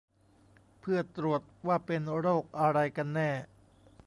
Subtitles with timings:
[0.79, 3.29] เพื่อตรวจว่าเป็นโรคอะไรกันแน่